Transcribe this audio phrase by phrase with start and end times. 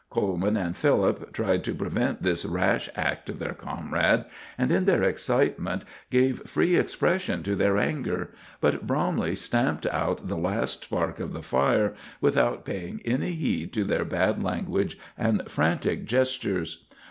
[0.09, 4.25] Coleman and Philip tried to prevent this rash act of their comrade,
[4.57, 10.37] and in their excitement gave free expression to their anger; but Bromley stamped out the
[10.37, 16.05] last spark of the fire without paying any heed to their bad language and frantic
[16.05, 16.83] gestures.